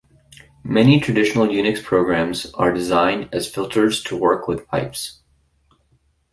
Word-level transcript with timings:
Many 0.63 0.99
traditional 0.99 1.45
Unix 1.45 1.83
programs 1.83 2.51
are 2.53 2.73
designed 2.73 3.29
as 3.31 3.47
filters 3.47 4.01
to 4.05 4.17
work 4.17 4.47
with 4.47 4.65
pipes. 4.67 5.21